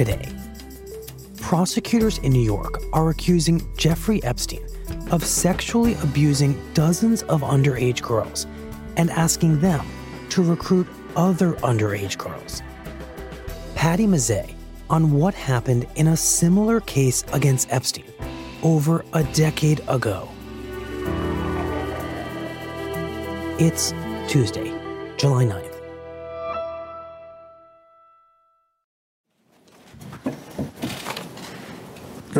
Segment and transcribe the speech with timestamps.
[0.00, 0.32] Today,
[1.42, 4.64] prosecutors in New York are accusing Jeffrey Epstein
[5.10, 8.46] of sexually abusing dozens of underage girls
[8.96, 9.86] and asking them
[10.30, 12.62] to recruit other underage girls.
[13.74, 14.54] Patty Mazzei
[14.88, 18.06] on what happened in a similar case against Epstein
[18.62, 20.30] over a decade ago.
[23.58, 23.92] It's
[24.32, 24.72] Tuesday,
[25.18, 25.69] July 9th.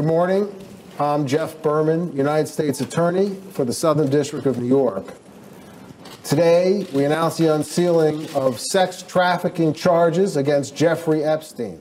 [0.00, 0.54] Good morning.
[0.98, 5.04] I'm Jeff Berman, United States Attorney for the Southern District of New York.
[6.24, 11.80] Today, we announce the unsealing of sex trafficking charges against Jeffrey Epstein.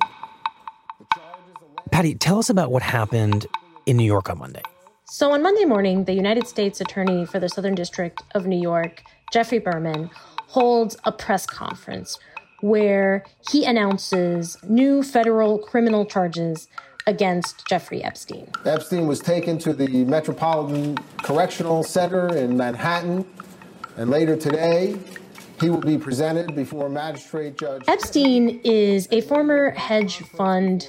[1.94, 3.48] Patty, tell us about what happened
[3.86, 4.64] in New York on Monday.
[5.06, 9.02] So, on Monday morning, the United States Attorney for the Southern District of New York,
[9.32, 10.10] Geoffrey Berman,
[10.48, 12.20] holds a press conference
[12.60, 16.68] where he announces new federal criminal charges
[17.10, 18.48] against Jeffrey Epstein.
[18.66, 23.26] Epstein was taken to the Metropolitan Correctional Center in Manhattan,
[23.98, 24.98] and later today,
[25.60, 27.84] he will be presented before a magistrate judge.
[27.88, 30.88] Epstein is a former hedge fund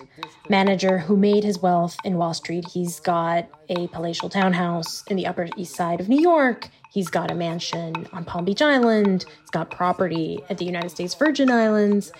[0.48, 2.66] manager who made his wealth in Wall Street.
[2.68, 6.68] He's got a palatial townhouse in the Upper East Side of New York.
[6.92, 9.24] He's got a mansion on Palm Beach Island.
[9.40, 12.12] He's got property at the United States Virgin Islands.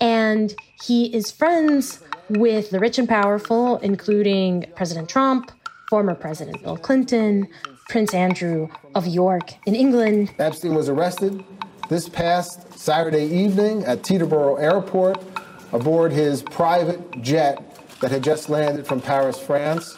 [0.00, 5.50] And he is friends with the rich and powerful, including President Trump,
[5.88, 7.48] former President Bill Clinton,
[7.88, 10.34] Prince Andrew of York in England.
[10.38, 11.44] Epstein was arrested
[11.88, 15.22] this past Saturday evening at Teterboro Airport
[15.72, 17.60] aboard his private jet
[18.00, 19.96] that had just landed from Paris, France.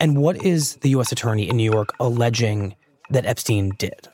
[0.00, 1.12] And what is the U.S.
[1.12, 2.74] Attorney in New York alleging
[3.10, 4.08] that Epstein did?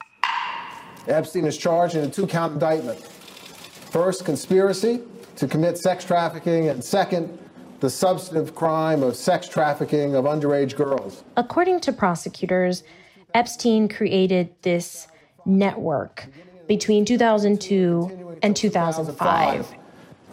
[1.09, 3.01] Epstein is charged in a two count indictment.
[3.01, 5.01] First, conspiracy
[5.41, 7.39] to commit sex trafficking, and second,
[7.81, 11.25] the substantive crime of sex trafficking of underage girls.
[11.34, 12.84] According to prosecutors,
[13.33, 15.09] Epstein created this
[15.47, 16.27] network
[16.69, 19.75] between 2002 and 2005.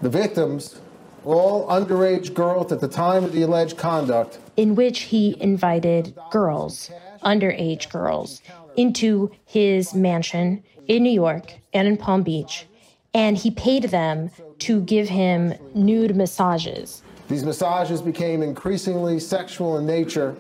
[0.01, 0.81] The victims,
[1.23, 6.91] all underage girls at the time of the alleged conduct, in which he invited girls,
[7.23, 8.41] underage girls,
[8.75, 12.65] into his mansion in New York and in Palm Beach,
[13.13, 17.03] and he paid them to give him nude massages.
[17.29, 20.35] These massages became increasingly sexual in nature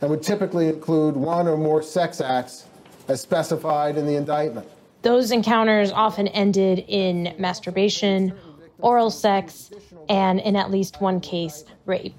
[0.00, 2.66] and would typically include one or more sex acts
[3.08, 4.66] as specified in the indictment.
[5.02, 8.32] Those encounters often ended in masturbation,
[8.78, 9.70] oral sex,
[10.08, 12.16] and in at least one case, rape.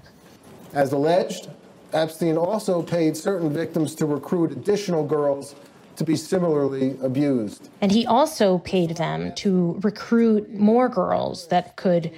[0.72, 1.48] As alleged,
[1.92, 5.54] Epstein also paid certain victims to recruit additional girls
[5.96, 7.68] to be similarly abused.
[7.80, 12.12] And he also paid them to recruit more girls that could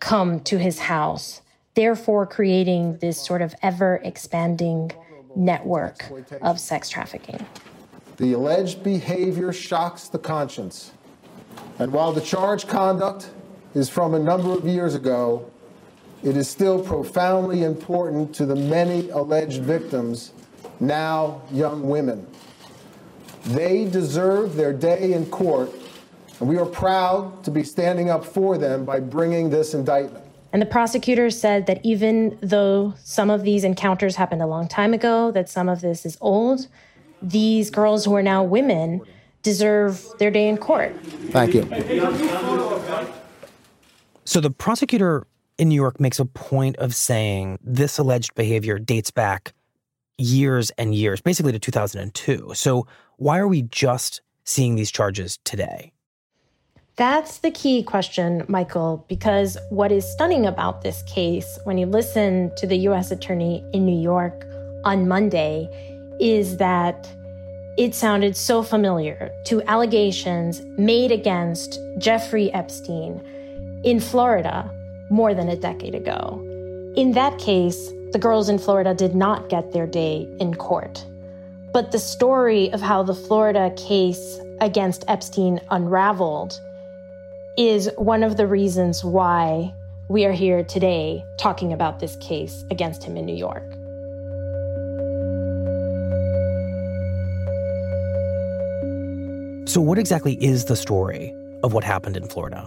[0.00, 1.42] come to his house,
[1.74, 4.92] therefore creating this sort of ever expanding
[5.34, 6.04] network
[6.42, 7.44] of sex trafficking.
[8.16, 10.92] The alleged behavior shocks the conscience.
[11.78, 13.30] And while the charged conduct
[13.74, 15.50] is from a number of years ago,
[16.22, 20.32] it is still profoundly important to the many alleged victims,
[20.80, 22.26] now young women.
[23.46, 25.70] They deserve their day in court,
[26.40, 30.24] and we are proud to be standing up for them by bringing this indictment.
[30.52, 34.94] And the prosecutor said that even though some of these encounters happened a long time
[34.94, 36.66] ago, that some of this is old,
[37.22, 39.00] these girls who are now women
[39.42, 40.92] deserve their day in court.
[41.30, 41.62] Thank you.
[44.24, 45.26] So the prosecutor
[45.56, 49.54] in New York makes a point of saying this alleged behavior dates back
[50.18, 52.52] years and years, basically to 2002.
[52.54, 52.86] So
[53.16, 55.92] why are we just seeing these charges today?
[56.96, 62.50] That's the key question, Michael, because what is stunning about this case, when you listen
[62.56, 63.10] to the U.S.
[63.10, 64.46] Attorney in New York
[64.84, 65.68] on Monday,
[66.20, 67.06] is that
[67.76, 73.20] it sounded so familiar to allegations made against Jeffrey Epstein
[73.84, 74.70] in Florida
[75.10, 76.42] more than a decade ago.
[76.96, 81.04] In that case, the girls in Florida did not get their day in court.
[81.72, 86.60] But the story of how the Florida case against Epstein unraveled
[87.58, 89.74] is one of the reasons why
[90.08, 93.64] we are here today talking about this case against him in New York.
[99.68, 102.66] So, what exactly is the story of what happened in Florida?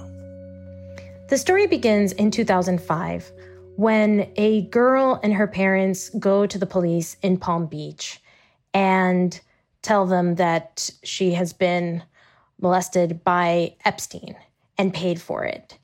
[1.27, 3.31] The story begins in 2005
[3.79, 8.21] when a girl and her parents go to the police in Palm Beach
[8.73, 9.39] and
[9.81, 12.03] tell them that she has been
[12.59, 14.35] molested by Epstein
[14.77, 15.77] and paid for it.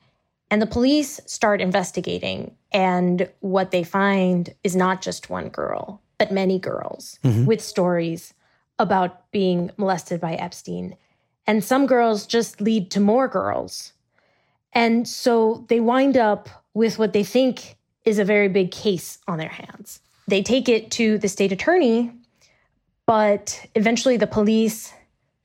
[0.50, 2.54] And the police start investigating.
[2.70, 7.46] And what they find is not just one girl, but many girls mm-hmm.
[7.46, 8.34] with stories
[8.78, 10.96] about being molested by Epstein.
[11.46, 13.94] And some girls just lead to more girls.
[14.74, 17.75] And so they wind up with what they think
[18.06, 20.00] is a very big case on their hands.
[20.28, 22.12] They take it to the state attorney,
[23.04, 24.92] but eventually the police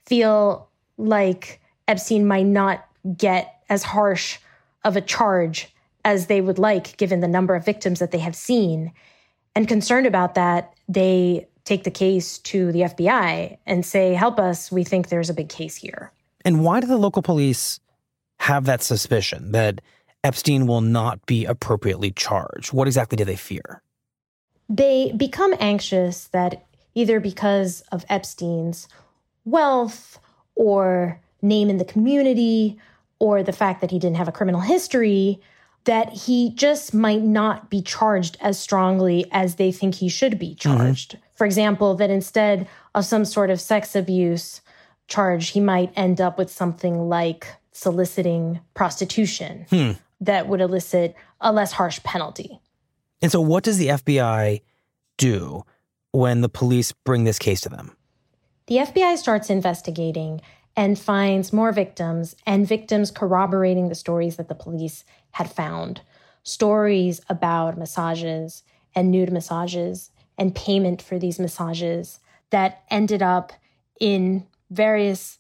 [0.05, 2.85] feel like Epstein might not
[3.17, 4.37] get as harsh
[4.83, 5.73] of a charge
[6.03, 8.91] as they would like, given the number of victims that they have seen.
[9.55, 14.71] And concerned about that, they take the case to the FBI and say, Help us,
[14.71, 16.11] we think there's a big case here.
[16.43, 17.79] And why do the local police
[18.39, 19.81] have that suspicion that
[20.23, 22.73] Epstein will not be appropriately charged?
[22.73, 23.81] What exactly do they fear?
[24.69, 28.87] They become anxious that either because of Epstein's
[29.45, 30.19] wealth
[30.55, 32.77] or name in the community
[33.19, 35.39] or the fact that he didn't have a criminal history,
[35.85, 40.55] that he just might not be charged as strongly as they think he should be
[40.55, 40.77] mm-hmm.
[40.77, 41.13] charged.
[41.13, 41.25] Mm-hmm.
[41.33, 44.61] For example, that instead of some sort of sex abuse
[45.07, 49.91] charge, he might end up with something like soliciting prostitution hmm
[50.21, 52.59] that would elicit a less harsh penalty.
[53.21, 54.61] And so, what does the FBI
[55.17, 55.63] do
[56.11, 57.95] when the police bring this case to them?
[58.67, 60.41] The FBI starts investigating
[60.75, 66.01] and finds more victims, and victims corroborating the stories that the police had found.
[66.43, 68.63] Stories about massages
[68.95, 72.19] and nude massages and payment for these massages
[72.51, 73.51] that ended up
[73.99, 75.37] in various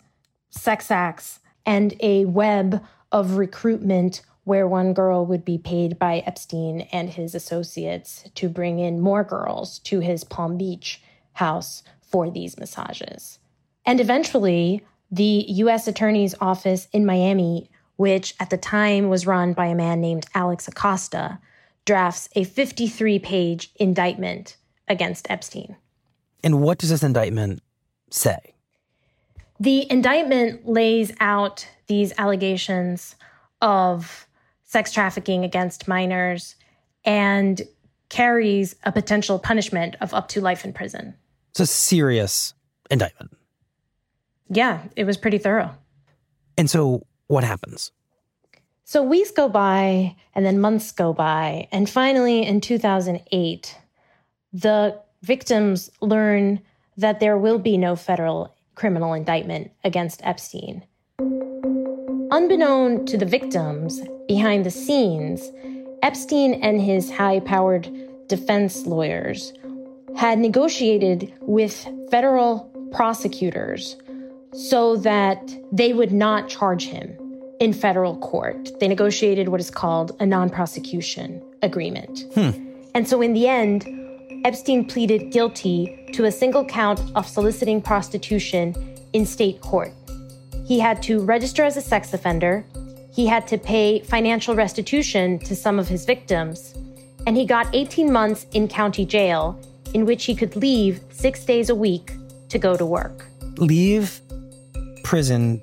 [0.49, 6.81] sex acts and a web of recruitment where one girl would be paid by Epstein
[6.91, 11.01] and his associates to bring in more girls to his Palm Beach
[11.33, 13.39] house for these massages.
[13.85, 15.87] And eventually, the U.S.
[15.87, 20.67] Attorney's Office in Miami, which at the time was run by a man named Alex
[20.67, 21.39] Acosta,
[21.85, 25.75] drafts a 53 page indictment against Epstein.
[26.43, 27.61] And what does this indictment
[28.09, 28.55] say?
[29.59, 33.15] The indictment lays out these allegations
[33.61, 34.27] of
[34.71, 36.55] sex trafficking against minors
[37.03, 37.61] and
[38.07, 41.13] carries a potential punishment of up to life in prison.
[41.49, 42.53] It's a serious
[42.89, 43.35] indictment.
[44.47, 45.75] Yeah, it was pretty thorough.
[46.57, 47.91] And so what happens?
[48.85, 51.67] So weeks go by and then months go by.
[51.73, 53.77] And finally, in 2008,
[54.53, 56.61] the victims learn
[56.95, 60.83] that there will be no federal criminal indictment against Epstein.
[62.31, 65.51] Unbeknown to the victims, behind the scenes,
[66.01, 67.89] Epstein and his high powered
[68.27, 69.51] defense lawyers
[70.15, 73.97] had negotiated with federal prosecutors
[74.53, 75.41] so that
[75.73, 77.17] they would not charge him
[77.59, 78.69] in federal court.
[78.79, 82.33] They negotiated what is called a non prosecution agreement.
[82.33, 82.51] Hmm.
[82.95, 83.85] And so, in the end,
[84.45, 88.73] Epstein pleaded guilty to a single count of soliciting prostitution
[89.11, 89.91] in state court.
[90.65, 92.65] He had to register as a sex offender.
[93.13, 96.73] He had to pay financial restitution to some of his victims.
[97.27, 99.59] And he got 18 months in county jail,
[99.93, 102.13] in which he could leave six days a week
[102.49, 103.25] to go to work.
[103.57, 104.21] Leave
[105.03, 105.61] prison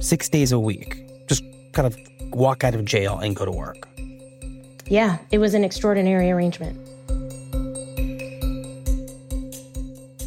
[0.00, 0.96] six days a week.
[1.26, 1.96] Just kind of
[2.32, 3.88] walk out of jail and go to work.
[4.86, 6.78] Yeah, it was an extraordinary arrangement.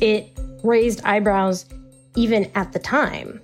[0.01, 0.31] It
[0.63, 1.65] raised eyebrows
[2.15, 3.41] even at the time.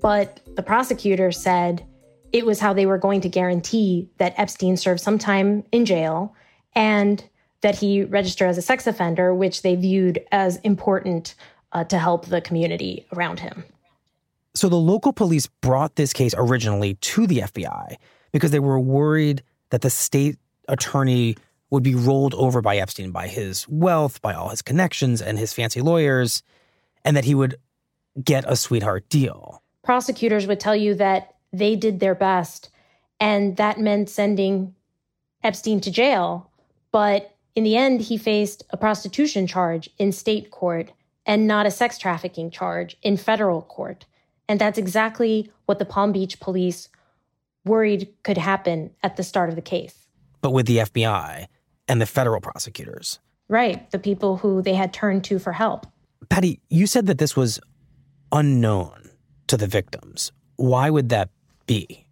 [0.00, 1.86] But the prosecutor said
[2.32, 6.34] it was how they were going to guarantee that Epstein served some time in jail
[6.74, 7.24] and
[7.60, 11.34] that he register as a sex offender, which they viewed as important
[11.72, 13.64] uh, to help the community around him.
[14.54, 17.96] So the local police brought this case originally to the FBI
[18.32, 20.36] because they were worried that the state
[20.68, 21.36] attorney
[21.70, 25.52] would be rolled over by Epstein by his wealth, by all his connections and his
[25.52, 26.42] fancy lawyers,
[27.04, 27.56] and that he would
[28.22, 29.62] get a sweetheart deal.
[29.88, 32.68] Prosecutors would tell you that they did their best,
[33.18, 34.74] and that meant sending
[35.42, 36.50] Epstein to jail.
[36.92, 40.92] But in the end, he faced a prostitution charge in state court
[41.24, 44.04] and not a sex trafficking charge in federal court.
[44.46, 46.90] And that's exactly what the Palm Beach police
[47.64, 50.06] worried could happen at the start of the case.
[50.42, 51.46] But with the FBI
[51.88, 53.20] and the federal prosecutors.
[53.48, 55.86] Right, the people who they had turned to for help.
[56.28, 57.58] Patty, you said that this was
[58.32, 59.07] unknown
[59.48, 60.32] to the victims.
[60.56, 61.30] Why would that
[61.66, 62.06] be?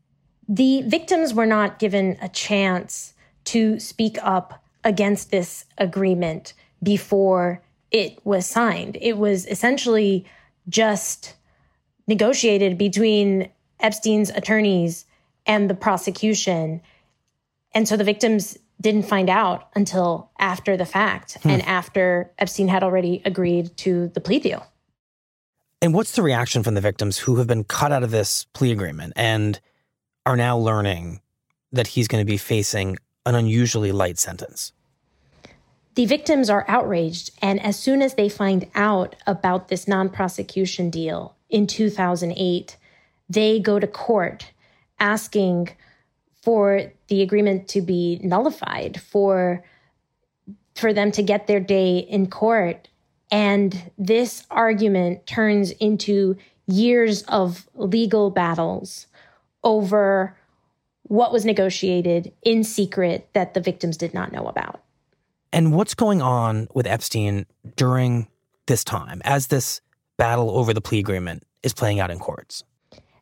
[0.49, 3.15] The victims were not given a chance
[3.47, 6.53] to speak up against this agreement
[6.83, 8.99] before it was signed.
[9.01, 10.27] It was essentially
[10.69, 11.35] just
[12.07, 13.51] negotiated between
[13.81, 15.05] Epstein's attorneys
[15.47, 16.81] and the prosecution.
[17.75, 21.51] And so the victims didn't find out until after the fact hmm.
[21.51, 24.67] and after Epstein had already agreed to the plea deal.
[25.83, 28.73] And what's the reaction from the victims who have been cut out of this plea
[28.73, 29.61] agreement and
[30.25, 31.21] are now learning
[31.73, 34.73] that he's going to be facing an unusually light sentence?
[35.97, 37.31] The victims are outraged.
[37.43, 42.77] And as soon as they find out about this non prosecution deal in 2008,
[43.29, 44.53] they go to court
[44.99, 45.71] asking
[46.43, 49.65] for the agreement to be nullified, for,
[50.75, 52.89] for them to get their day in court.
[53.31, 59.07] And this argument turns into years of legal battles
[59.65, 60.37] over
[61.03, 64.83] what was negotiated in secret that the victims did not know about.
[65.53, 68.29] And what's going on with Epstein during
[68.67, 69.81] this time as this
[70.17, 72.65] battle over the plea agreement is playing out in courts?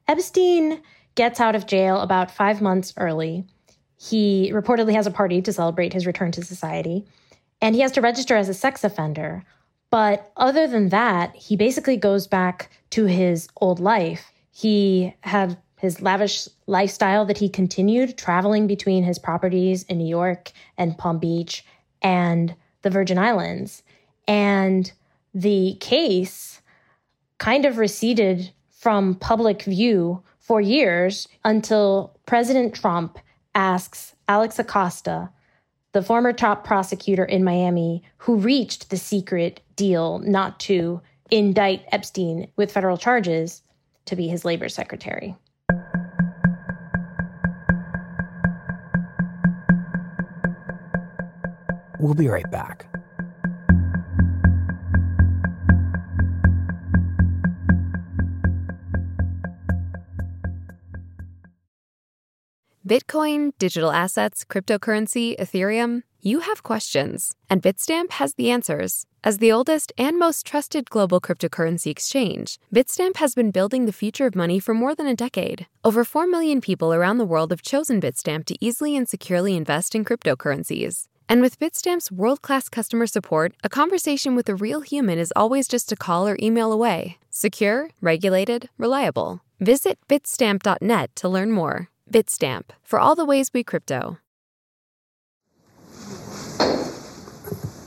[0.08, 0.82] Epstein
[1.14, 3.44] gets out of jail about five months early.
[3.96, 7.04] He reportedly has a party to celebrate his return to society,
[7.60, 9.44] and he has to register as a sex offender.
[9.94, 14.32] But other than that, he basically goes back to his old life.
[14.50, 20.50] He had his lavish lifestyle that he continued traveling between his properties in New York
[20.76, 21.64] and Palm Beach
[22.02, 23.84] and the Virgin Islands.
[24.26, 24.90] And
[25.32, 26.60] the case
[27.38, 33.16] kind of receded from public view for years until President Trump
[33.54, 35.30] asks Alex Acosta,
[35.92, 41.00] the former top prosecutor in Miami, who reached the secret deal not to
[41.30, 43.62] indict Epstein with federal charges,
[44.06, 45.34] to be his labor secretary.
[51.98, 52.86] We'll be right back.
[62.86, 69.06] Bitcoin, digital assets, cryptocurrency, Ethereum, you have questions, and Bitstamp has the answers.
[69.22, 74.26] As the oldest and most trusted global cryptocurrency exchange, Bitstamp has been building the future
[74.26, 75.66] of money for more than a decade.
[75.82, 79.94] Over 4 million people around the world have chosen Bitstamp to easily and securely invest
[79.94, 81.08] in cryptocurrencies.
[81.26, 85.68] And with Bitstamp's world class customer support, a conversation with a real human is always
[85.68, 87.16] just a call or email away.
[87.30, 89.40] Secure, regulated, reliable.
[89.58, 91.88] Visit bitstamp.net to learn more.
[92.10, 94.18] Bitstamp for all the ways we crypto.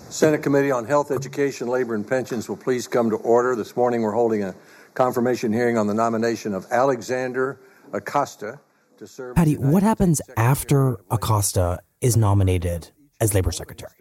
[0.10, 3.56] Senate Committee on Health, Education, Labor, and Pensions will please come to order.
[3.56, 4.56] This morning we're holding a
[4.96, 7.60] confirmation hearing on the nomination of Alexander
[7.94, 8.60] Acosta
[8.98, 9.36] to serve.
[9.36, 12.90] Patty, what happens after Acosta is nominated
[13.22, 13.92] as labor secretary?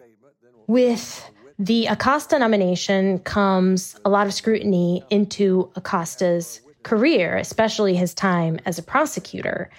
[0.65, 8.59] With the Acosta nomination comes a lot of scrutiny into Acosta's career, especially his time
[8.65, 9.69] as a prosecutor.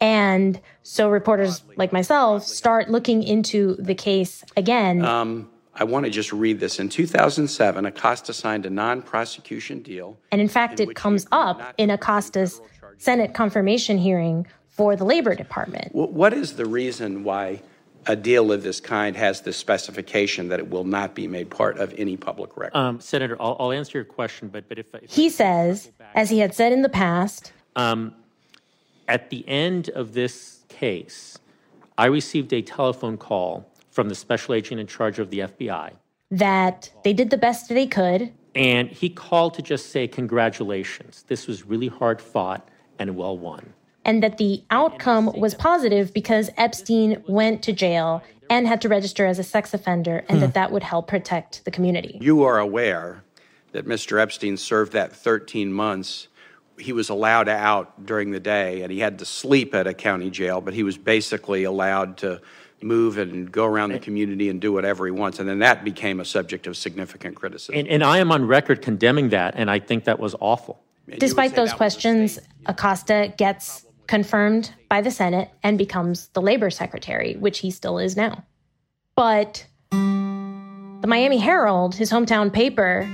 [0.00, 5.04] And so reporters like myself start looking into the case again.
[5.04, 6.80] Um, I want to just read this.
[6.80, 10.18] In 2007, Acosta signed a non prosecution deal.
[10.32, 12.60] And in fact, in it comes up in Acosta's
[12.98, 15.92] Senate confirmation hearing for the Labor Department.
[15.92, 17.62] What is the reason why
[18.06, 21.78] a deal of this kind has the specification that it will not be made part
[21.78, 22.76] of any public record?
[22.76, 26.38] Um, Senator, I'll, I'll, answer your question, but, but if, if he says, as he
[26.38, 28.14] had said in the past, um,
[29.08, 31.38] at the end of this case,
[31.96, 35.92] I received a telephone call from the special agent in charge of the FBI
[36.30, 38.32] that they did the best they could.
[38.54, 41.24] And he called to just say, Congratulations.
[41.26, 43.72] This was really hard fought and well won.
[44.04, 49.26] and that the outcome was positive because Epstein went to jail and had to register
[49.26, 50.40] as a sex offender, and hmm.
[50.40, 52.18] that that would help protect the community.
[52.20, 53.22] You are aware
[53.72, 54.18] that Mr.
[54.18, 56.27] Epstein served that 13 months.
[56.78, 60.30] He was allowed out during the day, and he had to sleep at a county
[60.30, 62.40] jail, but he was basically allowed to
[62.82, 64.00] move and go around the eh.
[64.00, 65.38] community and do whatever he wants.
[65.38, 67.74] And then that became a subject of significant criticism.
[67.74, 70.80] And, and I am on record condemning that, and I think that was awful.
[71.18, 77.60] Despite those questions, Acosta gets confirmed by the Senate and becomes the labor secretary, which
[77.60, 78.44] he still is now.
[79.14, 83.08] But the Miami Herald, his hometown paper,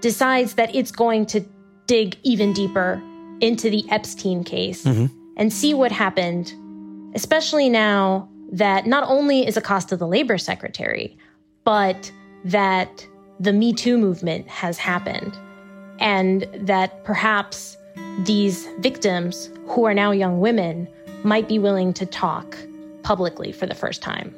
[0.00, 1.40] decides that it's going to
[1.86, 3.02] dig even deeper
[3.40, 5.06] into the Epstein case mm-hmm.
[5.36, 6.52] and see what happened,
[7.14, 11.16] especially now that not only is Acosta the labor secretary,
[11.64, 12.10] but
[12.44, 13.06] that
[13.40, 15.36] the Me Too movement has happened,
[15.98, 17.76] and that perhaps
[18.20, 20.88] these victims, who are now young women,
[21.24, 22.56] might be willing to talk
[23.02, 24.34] publicly for the first time.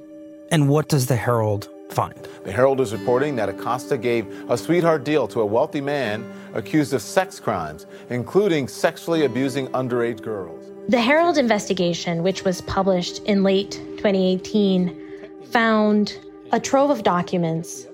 [0.51, 2.29] And what does the Herald find?
[2.45, 6.93] The Herald is reporting that Acosta gave a sweetheart deal to a wealthy man accused
[6.93, 10.73] of sex crimes, including sexually abusing underage girls.
[10.89, 16.19] The Herald investigation, which was published in late 2018, found
[16.53, 17.87] a trove of documents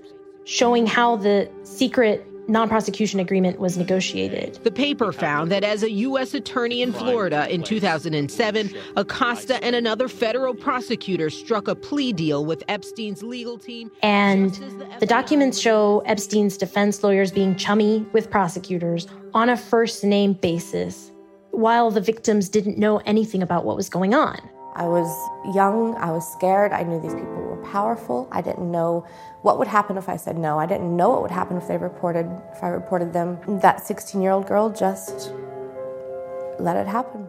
[0.44, 4.58] showing how the secret non prosecution agreement was negotiated.
[4.62, 6.34] The paper found that as a U.S.
[6.34, 12.62] attorney in Florida in 2007, Acosta and another federal prosecutor struck a plea deal with
[12.68, 13.90] Epstein's legal team.
[14.02, 14.52] And
[15.00, 21.10] the documents show Epstein's defense lawyers being chummy with prosecutors on a first name basis,
[21.50, 24.38] while the victims didn't know anything about what was going on.
[24.74, 25.08] I was
[25.54, 28.28] young, I was scared, I knew these people were powerful.
[28.30, 29.06] I didn't know
[29.42, 30.58] what would happen if I said no.
[30.58, 33.38] I didn't know what would happen if they reported if I reported them.
[33.60, 35.32] That 16-year-old girl just
[36.58, 37.28] let it happen.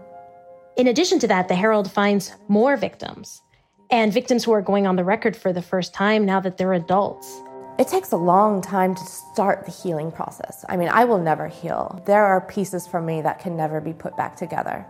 [0.75, 3.41] In addition to that, the Herald finds more victims
[3.89, 6.73] and victims who are going on the record for the first time now that they're
[6.73, 7.41] adults.
[7.79, 10.63] It takes a long time to start the healing process.
[10.69, 12.01] I mean, I will never heal.
[12.05, 14.85] There are pieces from me that can never be put back together.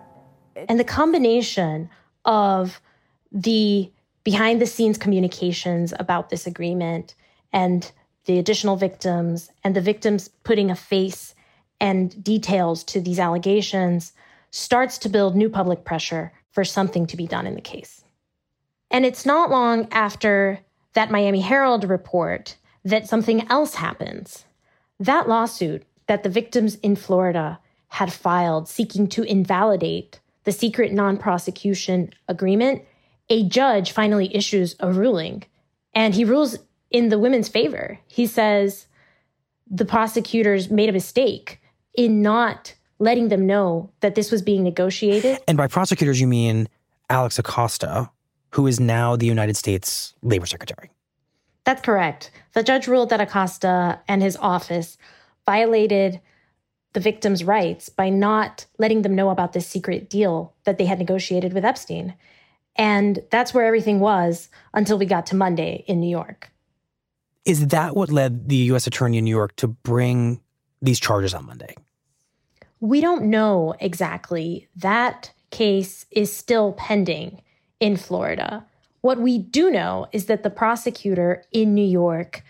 [0.55, 1.89] And the combination
[2.25, 2.81] of
[3.31, 3.91] the
[4.23, 7.15] behind the scenes communications about this agreement
[7.51, 7.91] and
[8.25, 11.35] the additional victims and the victims putting a face
[11.79, 14.13] and details to these allegations
[14.51, 18.03] starts to build new public pressure for something to be done in the case.
[18.91, 20.59] And it's not long after
[20.93, 22.55] that Miami Herald report
[22.85, 24.45] that something else happens.
[24.99, 31.17] That lawsuit that the victims in Florida had filed seeking to invalidate the secret non
[31.17, 32.83] prosecution agreement,
[33.33, 35.43] a judge finally issues a ruling
[35.95, 36.55] and he rules
[36.91, 37.99] in the women's favor.
[38.07, 38.85] He says
[39.65, 41.59] the prosecutors made a mistake
[41.95, 45.39] in not letting them know that this was being negotiated.
[45.47, 46.69] And by prosecutors, you mean
[47.09, 48.11] Alex Acosta,
[48.51, 50.91] who is now the United States Labor Secretary.
[51.63, 52.29] That's correct.
[52.53, 54.95] The judge ruled that Acosta and his office
[55.43, 56.21] violated
[56.93, 60.99] the victims' rights by not letting them know about this secret deal that they had
[60.99, 62.13] negotiated with Epstein.
[62.75, 66.51] And that's where everything was until we got to Monday in New York.
[67.45, 68.87] Is that what led the U.S.
[68.87, 70.41] Attorney in New York to bring
[70.81, 71.75] these charges on Monday?
[72.79, 74.67] We don't know exactly.
[74.75, 77.41] That case is still pending
[77.79, 78.65] in Florida.
[79.01, 82.43] What we do know is that the prosecutor in New York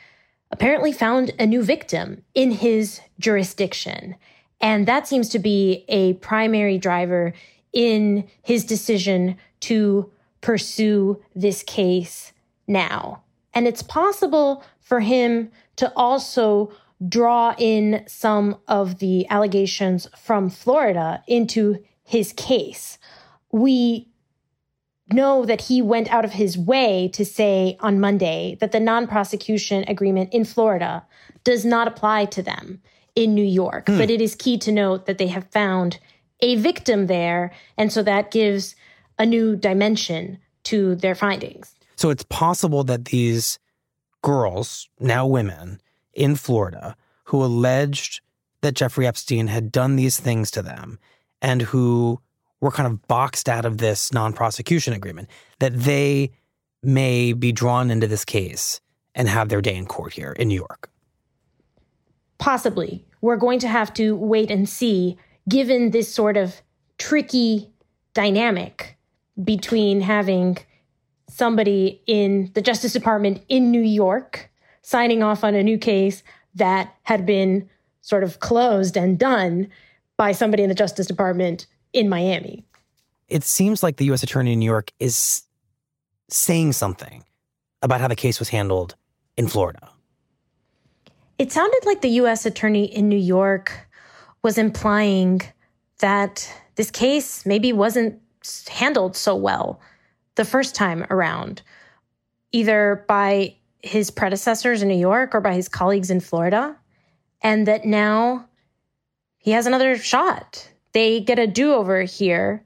[0.51, 4.15] apparently found a new victim in his jurisdiction.
[4.61, 7.33] And that seems to be a primary driver
[7.73, 10.11] in his decision to
[10.43, 12.33] pursue this case
[12.67, 13.23] now.
[13.53, 16.71] And it's possible for him to also
[17.07, 22.99] draw in some of the allegations from Florida into his case.
[23.51, 24.09] We
[25.11, 29.07] know that he went out of his way to say on Monday that the non
[29.07, 31.05] prosecution agreement in Florida
[31.43, 32.81] does not apply to them
[33.15, 33.87] in New York.
[33.87, 33.97] Hmm.
[33.97, 35.99] But it is key to note that they have found
[36.41, 37.51] a victim there.
[37.77, 38.75] And so that gives
[39.19, 41.75] a new dimension to their findings.
[41.95, 43.59] So it's possible that these
[44.21, 45.81] girls, now women,
[46.13, 46.95] in Florida,
[47.25, 48.21] who alleged
[48.61, 50.99] that Jeffrey Epstein had done these things to them
[51.41, 52.19] and who
[52.61, 56.31] were kind of boxed out of this non prosecution agreement, that they
[56.81, 58.79] may be drawn into this case
[59.15, 60.89] and have their day in court here in New York.
[62.37, 63.05] Possibly.
[63.21, 66.61] We're going to have to wait and see, given this sort of
[66.97, 67.69] tricky
[68.13, 68.97] dynamic
[69.41, 70.57] between having
[71.29, 76.23] somebody in the Justice Department in New York signing off on a new case
[76.55, 77.69] that had been
[78.01, 79.67] sort of closed and done
[80.17, 82.65] by somebody in the Justice Department in Miami.
[83.29, 84.23] it seems like the U.S.
[84.23, 85.43] Attorney in New York is
[86.29, 87.23] saying something
[87.81, 88.95] about how the case was handled
[89.37, 89.89] in Florida.
[91.39, 92.45] It sounded like the U.S.
[92.45, 93.87] Attorney in New York
[94.43, 95.41] was implying
[95.99, 98.19] that this case maybe wasn't
[98.67, 99.79] handled so well
[100.35, 101.61] the first time around,
[102.51, 106.75] either by his predecessors in New York or by his colleagues in Florida,
[107.41, 108.45] and that now
[109.37, 110.69] he has another shot.
[110.93, 112.63] They get a do over here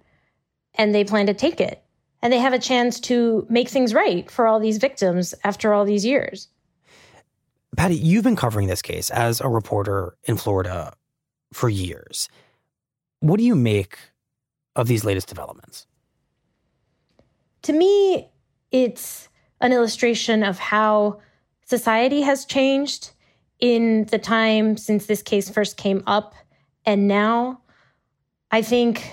[0.76, 1.84] and they plan to take it.
[2.22, 5.86] And they have a chance to make things right for all these victims after all
[5.86, 6.50] these years.
[7.76, 10.94] Patty, you've been covering this case as a reporter in Florida
[11.54, 12.28] for years.
[13.20, 13.98] What do you make
[14.78, 15.88] of these latest developments?
[17.64, 18.30] To me,
[18.72, 19.28] it's
[19.60, 21.20] an illustration of how
[21.66, 23.12] society has changed
[23.60, 26.36] in the time since this case first came up
[26.86, 27.62] and now.
[28.52, 29.04] I think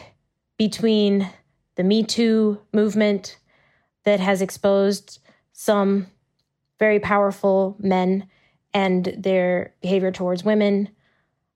[0.58, 1.28] between
[1.74, 3.38] the Me Too movement
[4.04, 5.18] that has exposed
[5.52, 6.06] some
[6.78, 8.28] very powerful men
[8.72, 10.90] and their behavior towards women,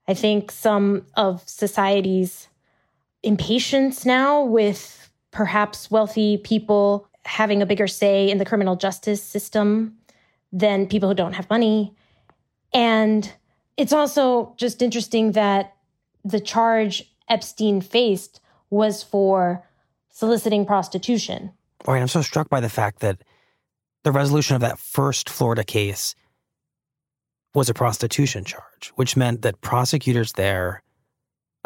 [0.09, 2.49] I think some of society's
[3.23, 9.97] impatience now with perhaps wealthy people having a bigger say in the criminal justice system
[10.53, 11.95] than people who don't have money.
[12.73, 13.31] And
[13.77, 15.75] it's also just interesting that
[16.25, 19.65] the charge Epstein faced was for
[20.11, 21.53] soliciting prostitution.
[21.87, 22.01] Right.
[22.01, 23.23] I'm so struck by the fact that
[24.05, 26.15] the resolution of that first Florida case
[27.55, 30.83] was a prostitution charge, which meant that prosecutors there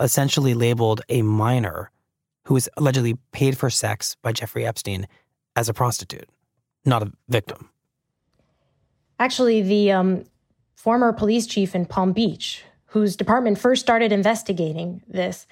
[0.03, 1.91] essentially labeled a minor
[2.45, 5.07] who was allegedly paid for sex by Jeffrey Epstein
[5.55, 6.29] as a prostitute,
[6.85, 7.71] not a victim.
[9.19, 10.25] Actually, the um,
[10.75, 15.47] former police chief in Palm Beach, whose department first started investigating this,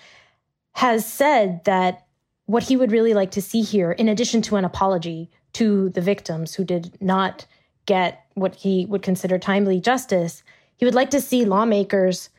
[0.72, 2.06] has said that
[2.46, 6.00] what he would really like to see here, in addition to an apology to the
[6.00, 7.46] victims who did not
[7.86, 10.42] get what he would consider timely justice,
[10.76, 12.30] he would like to see lawmakers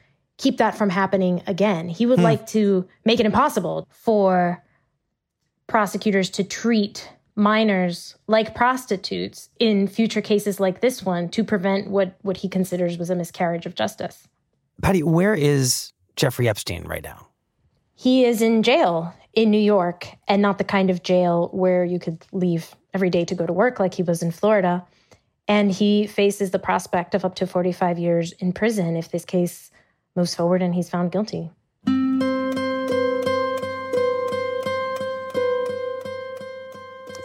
[0.41, 1.88] keep that from happening again.
[1.88, 2.25] He would hmm.
[2.25, 4.63] like to make it impossible for
[5.67, 12.15] prosecutors to treat minors like prostitutes in future cases like this one to prevent what,
[12.23, 14.27] what he considers was a miscarriage of justice.
[14.82, 17.27] Patty, where is Jeffrey Epstein right now?
[17.93, 21.99] He is in jail in New York and not the kind of jail where you
[21.99, 24.84] could leave every day to go to work like he was in Florida.
[25.47, 29.70] And he faces the prospect of up to 45 years in prison if this case
[30.15, 31.50] moves forward and he's found guilty.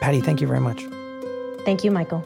[0.00, 0.84] Patty, thank you very much.
[1.64, 2.24] Thank you, Michael.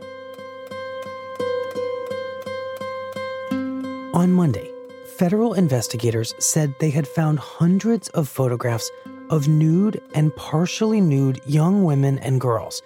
[4.12, 4.70] On Monday,
[5.16, 8.90] federal investigators said they had found hundreds of photographs
[9.30, 12.82] of nude and partially nude young women and girls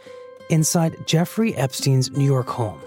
[0.49, 2.81] inside Jeffrey Epstein's New York home.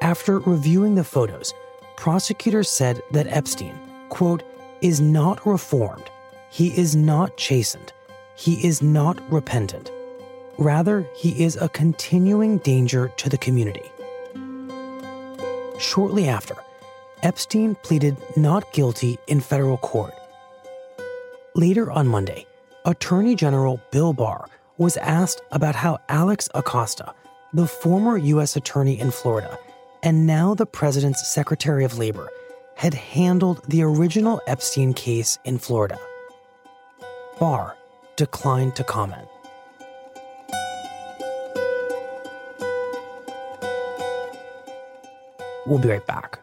[0.00, 1.54] After reviewing the photos,
[1.98, 3.76] prosecutors said that Epstein,
[4.08, 4.44] quote,
[4.80, 6.04] is not reformed,
[6.48, 7.92] he is not chastened,
[8.36, 9.90] he is not repentant.
[10.58, 13.82] Rather, he is a continuing danger to the community.
[15.80, 16.54] Shortly after,
[17.24, 20.14] Epstein pleaded not guilty in federal court.
[21.56, 22.46] Later on Monday,
[22.84, 27.12] Attorney General Bill Barr was asked about how Alex Acosta,
[27.52, 28.54] the former U.S.
[28.54, 29.58] Attorney in Florida
[30.08, 32.30] and now the President's Secretary of Labor,
[32.76, 35.98] had handled the original Epstein case in Florida.
[37.38, 37.76] Barr
[38.16, 39.28] declined to comment.
[45.66, 46.38] We'll be right back.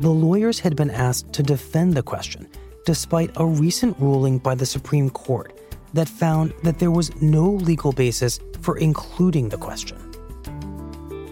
[0.00, 2.48] The lawyers had been asked to defend the question,
[2.86, 5.58] despite a recent ruling by the Supreme Court
[5.92, 9.98] that found that there was no legal basis for including the question.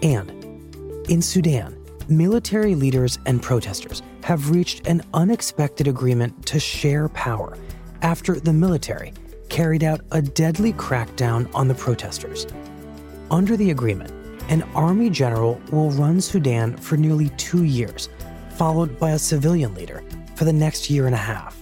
[0.01, 0.29] And
[1.09, 7.57] in Sudan, military leaders and protesters have reached an unexpected agreement to share power
[8.01, 9.13] after the military
[9.49, 12.45] carried out a deadly crackdown on the protesters.
[13.31, 14.11] Under the agreement,
[14.49, 18.09] an army general will run Sudan for nearly two years,
[18.55, 20.03] followed by a civilian leader
[20.35, 21.55] for the next year and a half.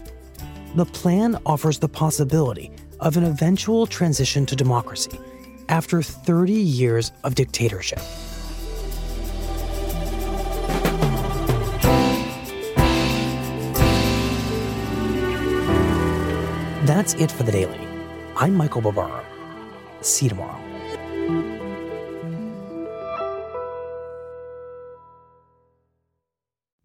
[0.75, 5.19] The plan offers the possibility of an eventual transition to democracy
[5.67, 7.99] after 30 years of dictatorship.
[16.85, 17.85] That's it for the daily.
[18.37, 19.25] I'm Michael Barbaro.
[19.99, 20.66] See you tomorrow.